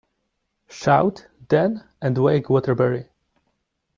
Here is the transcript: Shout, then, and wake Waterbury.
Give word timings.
Shout, 0.67 1.27
then, 1.49 1.83
and 2.01 2.17
wake 2.17 2.49
Waterbury. 2.49 3.05